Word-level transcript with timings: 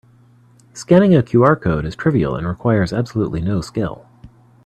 Scanning 0.73 1.13
a 1.13 1.21
QR 1.21 1.61
code 1.61 1.85
is 1.85 1.95
trivial 1.95 2.35
and 2.35 2.47
requires 2.47 2.91
absolutely 2.91 3.39
no 3.39 3.61
skill. 3.61 4.07